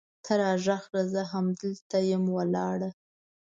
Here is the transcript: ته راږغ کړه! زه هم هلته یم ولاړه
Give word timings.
ته 0.23 0.31
راږغ 0.41 0.81
کړه! 0.89 1.01
زه 1.13 1.21
هم 1.31 1.45
هلته 1.61 1.97
یم 2.11 2.23
ولاړه 2.35 2.89